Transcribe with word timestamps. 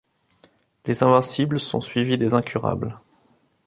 Les 0.87 1.03
invincibles 1.03 1.59
sont 1.59 1.79
suivis 1.79 2.17
des 2.17 2.33
incurables. 2.33 2.97